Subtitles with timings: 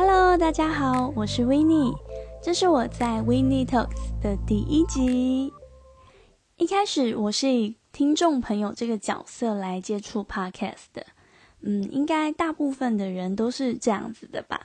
[0.00, 1.96] Hello，大家好，我是 w i n n i e
[2.40, 5.52] 这是我在 w i n n i e Talks 的第一集。
[6.56, 11.04] 一开始我是以听众朋友这个角色来接触 Podcast 的，
[11.62, 14.60] 嗯，应该大部分的人都是这样子的吧。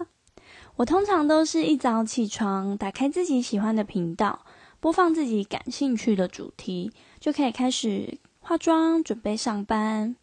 [0.76, 4.46] 我通常都是一早起床，打开自己喜欢的频道，
[4.80, 10.16] 播放自己感兴趣的主题，就可以开始化妆，准备上班。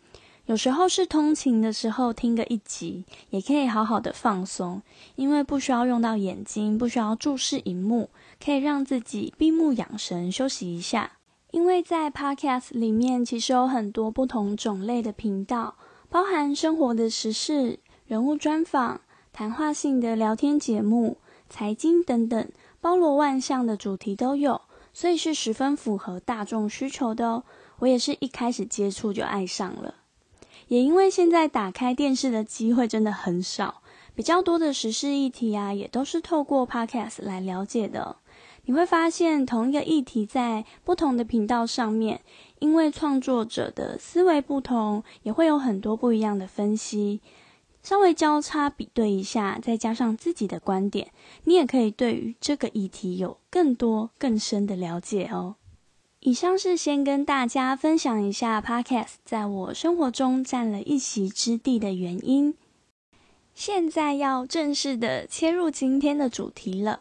[0.47, 4.83] 有时候是通勤的时候听个一集，也可以好好的放松，
[5.15, 8.11] 因为不需要用到眼睛，不需要注视荧幕，
[8.45, 11.13] 可以让自己闭目养神，休息一下。
[11.53, 15.77] 因为在 Podcast 里面，其实有很多不同种类的频道，
[16.09, 19.01] 包含生活的时事、人物专访。
[19.33, 21.19] 谈话性的聊天节目、
[21.49, 22.49] 财经等等，
[22.81, 24.61] 包罗万象的主题都有，
[24.93, 27.45] 所以是十分符合大众需求的哦。
[27.79, 29.95] 我也是一开始接触就爱上了，
[30.71, 33.83] 也因为现在打开电视的机会真的很少，
[34.15, 38.19] 比较多的时事议题啊，也都是透过 Podcast 来了解的。
[38.67, 42.21] 你会发现，同一个议题在不同的频道上面，
[42.61, 47.21] 因为创作者的思维不同，也会有很多不一样的分析。
[47.83, 51.11] 稍微交叉比对一下，再加上自己的观点，
[51.43, 55.57] 你也可以对于这个议题有更多更深的了解哦。
[56.23, 62.55] 以上是先跟大家分享一下 Podcast 在我生活中占了一席之地的原因。
[63.55, 67.01] 现在要正式的切入今天的主题了。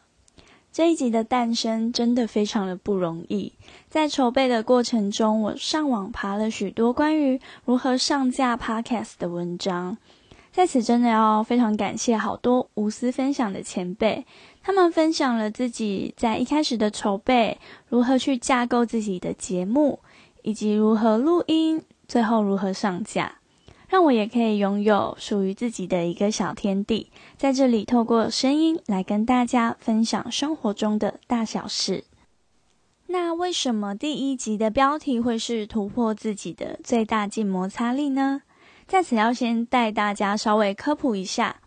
[0.72, 3.52] 这一集的诞生真的非常的不容易，
[3.90, 9.98] 在筹备的过程中，我上网爬了许多关于如何上架 Podcast 的文章。
[10.52, 14.26] 在此真的要非常感谢好多无私分享的前辈，
[14.62, 20.00] 他们分享了自己在一开始的筹备，如何去架构自己的节目，
[20.42, 23.38] 以及如何录音，最后如何上架，
[23.88, 32.04] 让我也可以拥有属于自己的一个小天地，在这里透过声音来跟大家分享生活中的大小事。
[33.08, 38.42] 那为什么第一集的标题会是突破自己的最大静摩擦力呢？
[38.90, 41.58] 在此要先带大家稍微科普一下，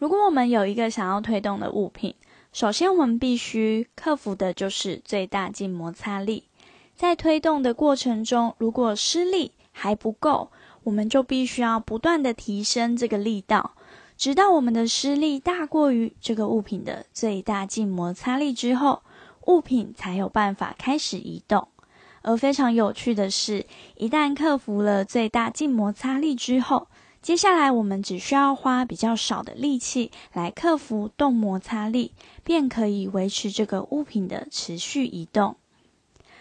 [0.00, 2.16] 如果我们有一个想要推动的物品，
[2.52, 6.48] 首先我们必须克服的就是最大静摩擦力。
[6.96, 10.50] 在推动的过程中，如果施力还不够，
[10.82, 13.76] 我们就必须要不断的提升这个力道，
[14.16, 19.04] 直到我们的施力大过于这个物品的最大静摩擦力之后，
[19.46, 21.68] 物品才有办法开始移动。
[22.22, 26.88] 而非常有趣的是，一旦克服了最大静摩擦力之后，
[27.20, 32.12] 接下来我们只需要花比较少的力气来克服动摩擦力，
[32.44, 35.56] 便可以维持这个物品的持续移动。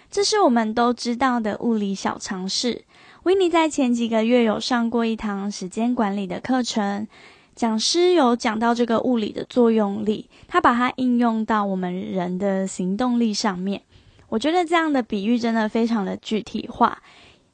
[0.10, 2.86] 这是我们都知道的物理小常识。
[3.24, 7.08] 维尼在前几个月有上过一堂时间管理的课程，
[7.56, 13.82] 讲师有讲到这个物理的作用力，他把它应用到我们人的行动力上面。
[14.30, 17.02] 我觉得这样的比喻真的非常的具体化。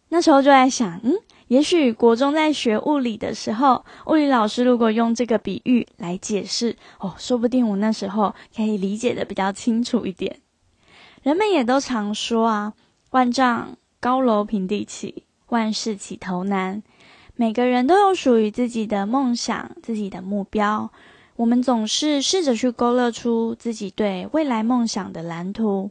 [0.10, 1.16] 那时候就在想，嗯，
[1.48, 10.40] 也许国中在学物理的时候，物理老师如果用这个比喻来解释，哦，说不定我那时候可以理解的比较清楚一点。
[11.24, 12.74] 人们也都常说啊，
[13.12, 16.84] 万丈高楼平地起，万事起头难。
[17.36, 20.92] 每个人都有属于自己的梦想、自己的目标，
[21.38, 25.90] 我们总是试着去勾勒出自己对未来梦想的蓝图。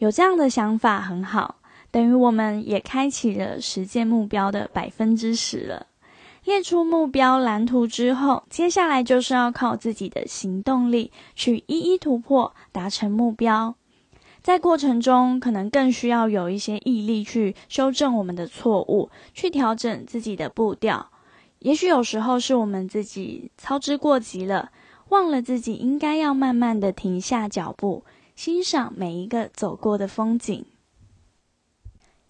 [0.00, 1.56] 有这样的想法很好，
[1.90, 5.88] 等于我们也开启了实践目标的百分之十了。
[6.42, 13.74] 列出目标蓝图之后，接下来就是要靠自己的行动力去一一突破，达成目标。
[14.40, 21.10] 在过程中，可能更需要有一些毅力去修正我们的错误，去调整自己的步调。
[21.58, 24.70] 也许有时候是我们自己操之过急了，
[25.10, 28.02] 忘了自己应该要慢慢的停下脚步。
[28.42, 30.64] 欣赏每一个走过的风景。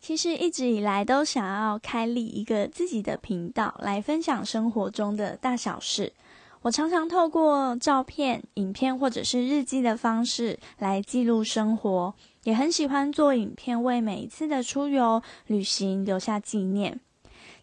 [0.00, 6.12] 其实一直以来都想要开立一个自己的频道，来分享生活中的大小事。
[6.62, 12.12] 我常常透过照片、影片或者是日记的方式来记录生活，
[12.42, 16.98] 也很喜欢做影片，为每一次的出游旅行留下纪念。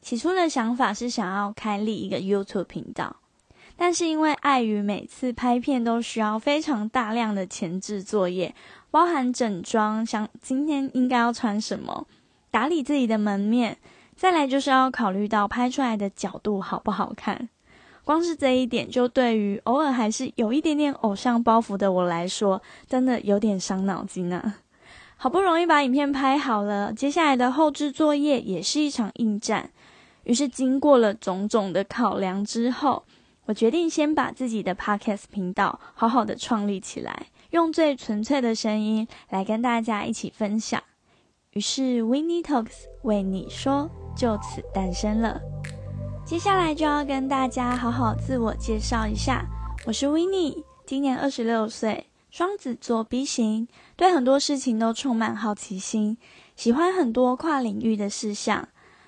[0.02, 3.18] 起初的想法是想要开立一个 YouTube 频道。
[3.80, 8.56] 但是因为碍于每次拍片都需要非常大量的前置作业，
[8.90, 12.08] 包含整装，像今天应该要穿什么，
[12.50, 13.78] 打理自己的门面，
[14.16, 17.48] 再来就是要考虑到拍出来的角度好不好看。
[18.04, 24.56] 光是这一点，就对于偶尔还是有一点点偶像包袱的我来说，真的有点伤脑筋啊。
[25.18, 29.70] 好不容易把影片拍好了，接下来的后置作业也是一场硬战。
[30.24, 33.04] 于是经过了种种的考量之后。
[33.48, 40.84] 我决定先把自己的 podcast 频道好好的创立起来，用最纯粹的声音来跟大家一起分享。
[41.52, 45.40] 于是 w i n n i e Talks 为你说就此诞生了。
[46.26, 49.46] 接下来就要跟大家好好自我介绍一下，
[49.86, 56.18] 我是 w i n n i e 今年二十六岁，双子座 B 型，对很多事情都充满好奇心，
[56.58, 58.68] 喜欢很多跨领域的事项。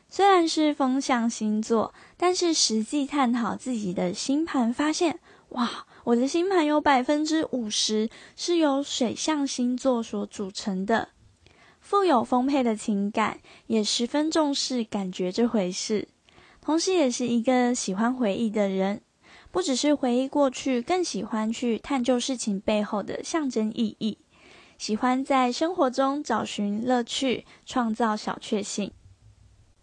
[0.09, 5.19] 虽然是风象星座，但是实际探讨自己的星盘，发现
[5.49, 11.09] 哇，我的星盘有百分之五十是由水象星座所组成的。
[11.79, 16.07] 富有丰沛的情感，也十分重视感觉这回事，
[16.59, 19.01] 同时也是一个喜欢回忆的人。
[19.51, 24.17] 不只是回忆过去，更喜欢去探究事情背后的象征意义，
[24.77, 28.91] 喜欢在生活中找寻乐趣，创造小确幸。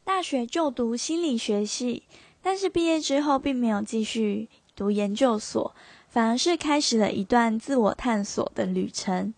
[0.07, 2.05] 大学就读心理学系，
[2.41, 5.75] 但是毕业之后并没有继续读研究所，
[6.09, 9.35] 反而是开始了一段自我探索的旅程。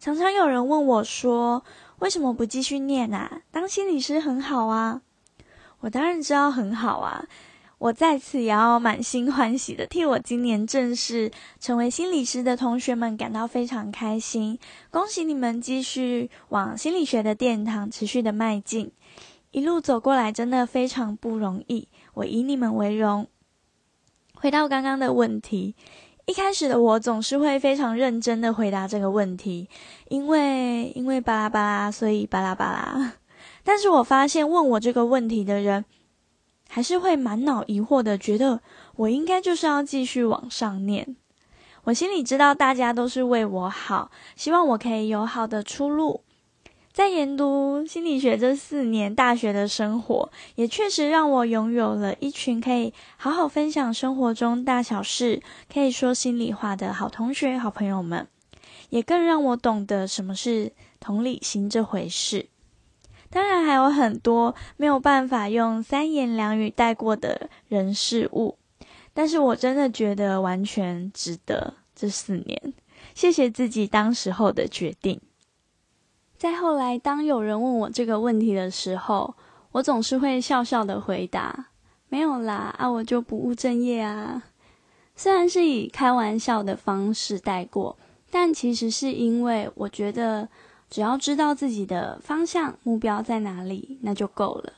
[0.00, 1.64] 常常有人问我说
[2.00, 3.42] ：“为什么不继续念啊？
[3.52, 5.02] 当心理师很好啊！”
[5.78, 7.24] 我当然知道很好啊！
[7.78, 14.58] 我在此也要满心欢喜的替我今年正式成为心理师的同学们感到非常开心，
[14.90, 18.90] 恭喜你们继续往心理学的殿堂持续的迈进。
[19.52, 23.26] 一路走过来真的非常不容易，我以你们为荣。
[24.34, 25.76] 回到刚刚的问题，
[26.24, 29.68] 一开始的我总是会非常认真的回答这个问题，
[30.08, 33.12] 因为因为巴拉巴拉，所以巴拉巴拉。
[33.62, 35.84] 但是我发现问我这个问题的人，
[36.70, 38.62] 还是会满脑疑惑的，觉得
[38.96, 41.14] 我应该就是要继续往上念。
[41.84, 46.22] 我心里知道大家都是为我好，希望我可以有好的出路。
[46.92, 55.40] 在研读心理学这四年大学的生活，也确实让我拥有了一群可以好好分享生活中大小事、
[55.72, 58.28] 可以说心里话的好同学、好朋友们，
[58.90, 62.48] 也更让我懂得什么是同理心这回事。
[63.30, 68.58] 当然，还有很多没有办法用三言两语带过的人事物，
[69.14, 72.74] 但是我真的觉得完全值得这四年。
[73.14, 75.18] 谢谢自己当时候的决定。
[76.42, 79.32] 再后来，当有人问我这个问题的时候，
[79.70, 81.66] 我总是会笑笑的回答
[82.10, 84.42] ：“没有啦，啊，我就不务正业啊。”
[85.14, 87.96] 虽然是以开玩笑的方式带过，
[88.28, 90.48] 但其实是因为我觉得，
[90.90, 94.72] 只要知道自己的方向、目标在哪里，那就够了。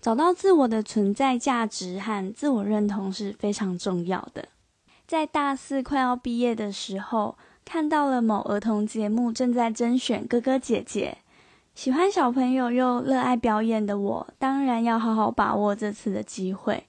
[0.00, 4.46] 找到自我的存在价值和自我认同是非常重要的。
[5.08, 7.36] 在大四快要毕业的时候。
[7.72, 11.18] 看到了某儿童节目正在甄选哥哥姐姐，
[11.72, 16.88] 喜欢小朋友又热爱表演的我，当然要好好把握这次的机会。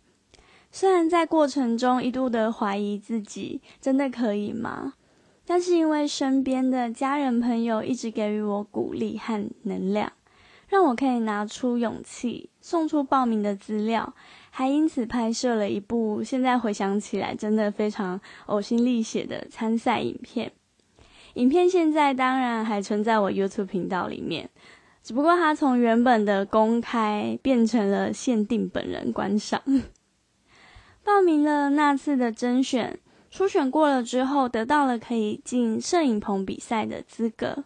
[0.72, 4.94] 虽然在过程中一度的怀疑自己真的可以吗？
[5.46, 10.12] 但是因为身边的家人朋友一直给予我鼓励和能量，
[10.68, 14.16] 让我可以拿出勇气送出报名的资料，
[14.50, 20.52] 还因此拍摄了一部现在回想起来真的非常呕心沥血的参赛影片。
[21.36, 24.50] 影片现在当然还存在我 YouTube 频道里面，
[25.02, 29.62] 只不过它从原本的公开变成了限定本人观赏。
[31.04, 33.00] 报名了那次的甄选，
[33.30, 37.64] 初选过了之后，得到了可以进摄影棚比赛的资格。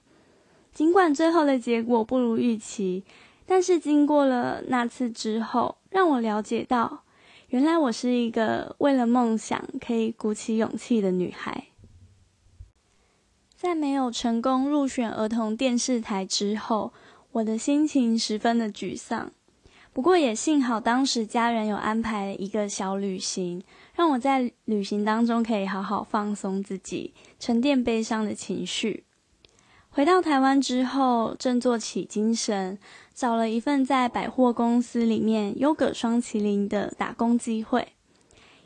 [0.71, 3.03] 尽管最后的结果不如预期，
[3.45, 7.03] 但是经过了那次之后，让我了解到，
[7.49, 11.65] 原来我是一个为了梦想可以鼓起勇气的女孩。
[13.57, 16.91] 在没有成功入选儿童电视台之后，
[17.31, 19.31] 我的心情十分的沮丧。
[19.93, 23.63] 不过也幸好当时家人有安排一个小旅行，
[23.95, 29.05] 让我在旅行当中可以好好放松自己，沉淀悲伤的情绪。
[29.89, 32.77] 回到台湾之后，振作起精神，
[33.13, 37.93] 找了一份在百货公司里面优格双麒麟的打工机会，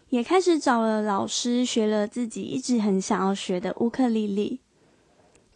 [0.09, 4.61] 也开始找了老师，学了自己一直很想要学的乌克丽丽。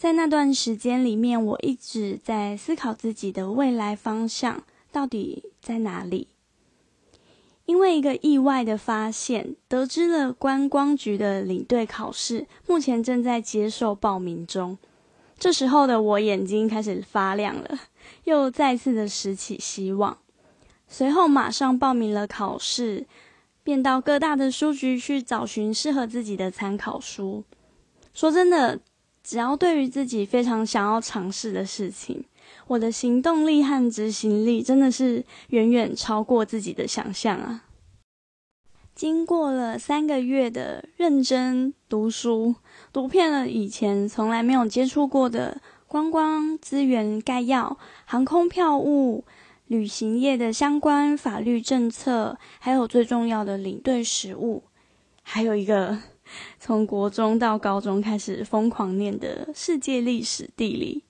[0.04, 6.28] 在那段时间里面，我一直在思考自己的未来方向到底在哪里。
[7.64, 14.78] 因为一个意外的发现，得知了观光局的领队考试目前正在接受报名中。
[15.40, 17.80] 这时候的我眼睛开始发亮了，
[18.26, 20.18] 又再次的拾起希望。
[20.86, 23.08] 随后马上报名了考试，
[23.64, 27.46] 便到各大的书局去找寻适合自己的参考书。
[28.14, 28.82] 说真的。
[29.24, 32.26] 只要对于自己非常想要尝试的事情，
[32.68, 37.64] 我的行动力和执行力真的是远远超过自己的想象啊！
[38.94, 42.54] 经过了三个月的认真读书，
[42.92, 49.24] 读遍了以前从来没有接触过的观光资源概要、航空票务、
[49.68, 54.64] 旅行业的相关法律政策，还有最重要的领队实务，
[55.24, 55.98] 还有一个
[56.60, 61.04] 从国中到高中开始疯狂念的世界历史地理。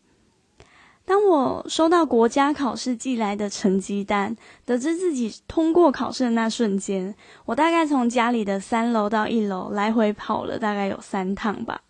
[1.05, 7.13] 当我收到国家考试寄来的成绩单，得知自己通过考试的那瞬间，
[7.45, 11.81] 我大概从家里的三楼到一楼来回跑了大概有三趟吧。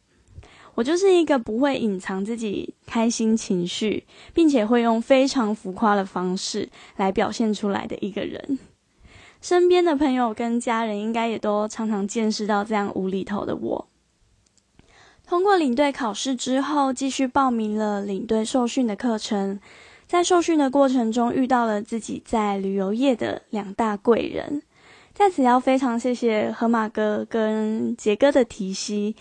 [0.73, 8.57] 我就是一个不会隐藏自己开心情绪，并且会用非常浮夸的方式来表现出来的一个人。
[9.43, 13.89] 身边的朋友跟家人应该也都常常见识到这样无厘头的我。
[15.27, 19.59] 通过领队考试之后，继续报名了领队受训的课程。
[20.07, 24.63] 在受训的过程中，遇到了自己在旅游业的两大贵人。
[25.13, 29.13] 在此要非常谢谢河马哥跟杰哥的提携，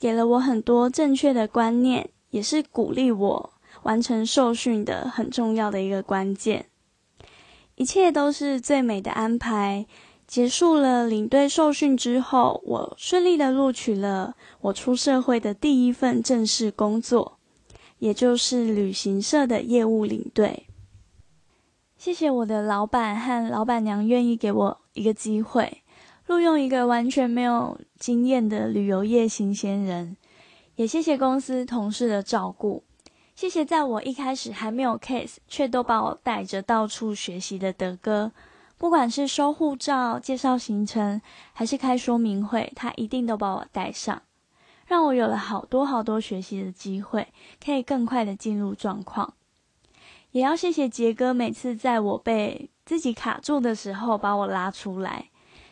[0.00, 3.52] 给了我很多正确的观念，也是鼓励我
[3.84, 6.66] 完成受训的很重要的一个关键。
[7.78, 9.86] 一切都是最美的安排。
[10.26, 17.38] 结束了领队受训之后，我顺利的录取了我出社会的第一份正式工作，
[18.00, 20.66] 也就是旅行社的业务领队。
[21.96, 25.82] 谢谢我的老板和老板娘愿意给我一个机会，
[26.26, 30.16] 录用一个完全没有经验的旅游业新鲜人。
[30.74, 32.82] 也谢谢公司同事的照顾，
[33.38, 38.32] 谢谢在我一开始还没有 case 却都把我带着到处学习的德哥。
[38.76, 44.22] 不管是收护照、介绍行程，还是开说明会，他一定都把我带上，
[44.86, 47.28] 让我有了好多好多学习的机会，
[47.64, 49.34] 可以更快的进入状况。
[50.32, 55.30] 也要谢谢杰哥，每次在我被自己卡住的时候，把我拉出来。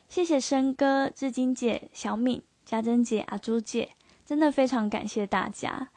[0.09, 3.91] 谢谢生哥、志金姐、小敏、家珍姐、阿朱姐，
[4.25, 5.89] 真的非常感谢大家，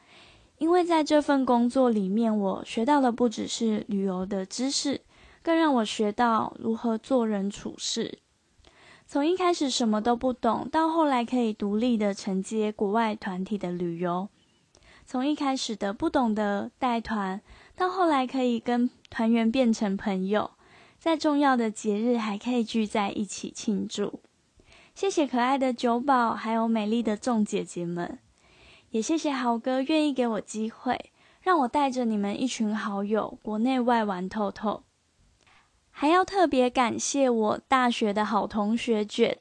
[0.60, 5.00] 因为在这份工作里面，我学到的不只是旅游的知识。
[5.42, 8.18] 更让我学到如何做人处事。
[9.06, 14.28] 从一开始什么都不懂，到后来可以独立的承接国外团体的旅游；
[15.06, 17.40] 从一开始的不懂得带团，
[17.74, 20.50] 到后来可以跟团员变成朋友，
[20.98, 24.20] 在重要的节日还可以聚在一起庆祝。
[24.94, 28.18] 谢谢可爱的酒保，还有美丽的众姐姐们，
[28.90, 34.82] 也谢谢豪哥愿意给我机会，让我带着你们一群好友国内外玩透透。
[35.90, 39.36] 还要特别感谢我大学的好同学 Jade，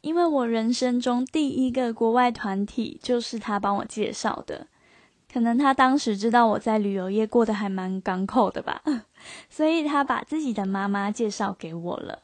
[0.00, 4.66] 因为我人生中第一个国外团体就是他帮我介绍的。
[5.32, 8.82] 可能他当时知道我在旅游业过得还蛮港口的吧，
[9.50, 12.22] 所以他把自己的妈妈介绍给我了。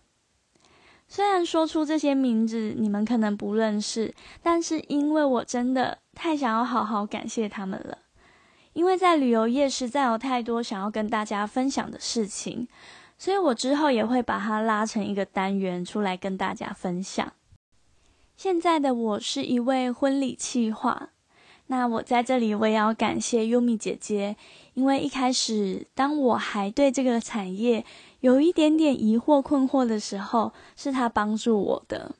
[1.10, 7.98] 虽然说出这些名字你们可能不认识，但是因为我真的太想要好好感谢他们了，
[8.74, 12.68] 因为在旅游业实在有太多想要跟大家分享的事情。
[13.18, 17.30] 所以我之后也会把它拉成一个单元出来跟大家分享。
[18.34, 21.10] 现在的我是一位婚礼企划，
[21.70, 24.36] 那我在这里我也要感谢优米姐姐，
[24.74, 27.84] 因为一开始当我还对这个产业
[28.18, 32.16] 有一点点疑惑困惑的时候，是她帮助我的。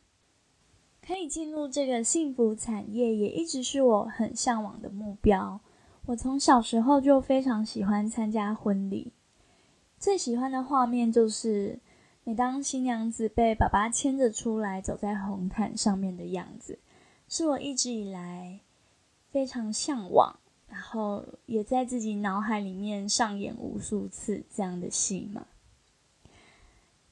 [1.04, 5.58] 可以进入这个幸福产业，也一直是我很向往的目标。
[6.06, 9.12] 我从小时候就非常喜欢参加婚礼。
[9.98, 11.80] 最喜欢的画面就是，
[12.22, 16.78] 每当新娘子被爸爸牵着出来走在红毯上面的样子，
[17.28, 18.60] 是我一直以来
[19.40, 25.46] 非常向往，然后也在自己脑海里面上演无数次这样的戏码。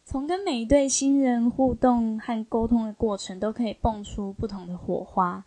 [0.05, 5.43] 从跟每一对新人互动和沟通的过程，都可以蹦出不同的火花。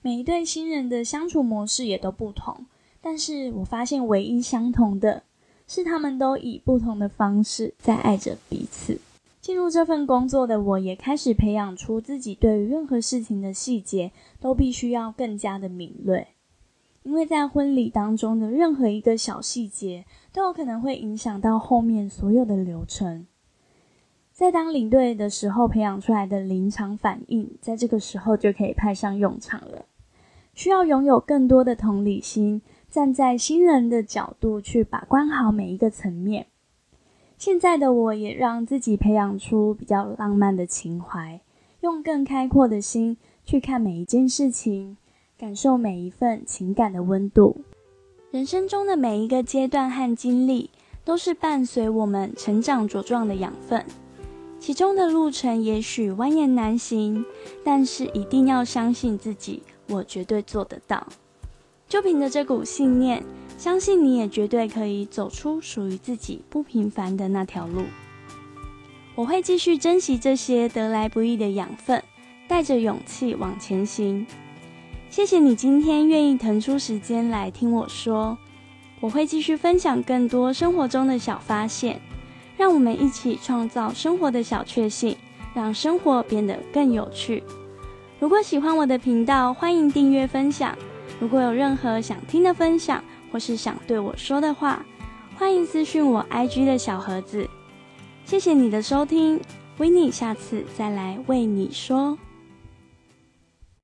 [0.00, 2.64] 每一对新人的相处模式也都不同，
[3.02, 5.24] 但是我发现唯一相同的。
[5.68, 8.98] 是他们都以不同的方式在爱着彼此。
[9.42, 16.28] 进入这份工作的我，也开始培养出自己对于任何事情的细节都必须要更加的敏锐，
[17.02, 23.26] 因为在婚礼当中的任何一个小细节都有可能会影响到后面所有的流程。
[24.30, 29.86] 在当领队的时候，培养出来的临场反应，在这个时候就可以派上用场了。
[30.54, 32.62] 需要拥有更多的同理心。
[32.88, 36.48] 站在新人的角度去把关好每一个层面。
[37.44, 41.40] 现在的我也让自己培养出比较浪漫的情怀，
[41.80, 44.96] 用更开阔的心去看每一件事情，
[45.36, 47.62] 感受每一份情感的温度。
[48.30, 50.70] 人生中的每一个阶段和经历，
[51.04, 53.84] 都是伴随我们成长茁壮的养分。
[54.60, 57.24] 其中的路程也许蜿蜒难行，
[57.64, 61.04] 但是一定要相信自己，我绝对做得到。
[61.88, 63.24] 就凭着这股信念，
[63.62, 67.84] 相信你也绝对可以走出属于自己不平凡的那条路。
[69.14, 72.02] 我会继续珍惜这些得来不易的养分，
[72.48, 74.26] 带着勇气往前行。
[75.08, 78.36] 谢谢你今天愿意腾出时间来听我说，
[78.98, 82.00] 我会继续分享更多生活中的小发现，
[82.56, 85.16] 让我们一起创造生活的小确幸，
[85.54, 87.44] 让生活变得更有趣。
[88.18, 90.76] 如果喜欢我的频道，欢迎订阅分享。
[91.20, 94.84] 如果有任何想听的分享，或是想对我说的话，
[95.36, 97.48] 欢迎私讯我 IG 的小盒子。
[98.26, 99.40] 谢谢你的收听，
[99.78, 102.18] 维尼下次再来为你说。